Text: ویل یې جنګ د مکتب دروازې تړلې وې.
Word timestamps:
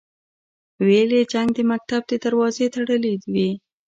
ویل 0.85 1.09
یې 1.17 1.23
جنګ 1.31 1.49
د 1.55 1.59
مکتب 1.71 2.01
دروازې 2.25 2.65
تړلې 2.73 3.13
وې. 3.33 3.49